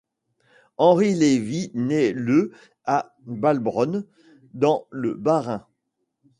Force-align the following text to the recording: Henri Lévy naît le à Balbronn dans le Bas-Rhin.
Henri 0.77 1.13
Lévy 1.13 1.69
naît 1.75 2.11
le 2.11 2.51
à 2.85 3.13
Balbronn 3.27 4.03
dans 4.55 4.87
le 4.89 5.13
Bas-Rhin. 5.13 5.67